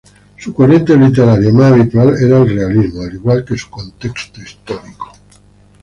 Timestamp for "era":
2.19-2.39